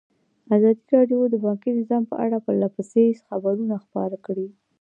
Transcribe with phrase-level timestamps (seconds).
[0.55, 4.47] ازادي راډیو د بانکي نظام په اړه پرله پسې خبرونه خپاره کړي.